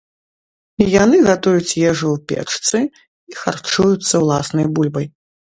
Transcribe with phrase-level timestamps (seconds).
[1.03, 2.79] Яны гатуюць ежу ў печцы
[3.33, 5.07] і харчуюцца ўласнай бульбай.